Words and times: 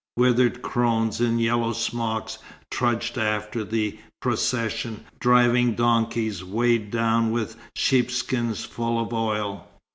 Withered 0.17 0.63
crones 0.63 1.21
in 1.21 1.37
yellow 1.37 1.73
smocks 1.73 2.39
trudged 2.71 3.19
after 3.19 3.63
the 3.63 3.99
procession, 4.19 5.05
driving 5.19 5.75
donkeys 5.75 6.43
weighed 6.43 6.89
down 6.89 7.29
with 7.29 7.55
sheepskins 7.75 8.65
full 8.65 8.99
of 8.99 9.13
oil. 9.13 9.67